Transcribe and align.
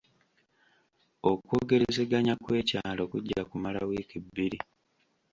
Okwogerezeganya 1.31 2.33
kw'ekyalo 2.43 3.03
kujja 3.11 3.41
kumala 3.49 3.79
wiiki 3.87 4.17
bbiri. 4.23 4.59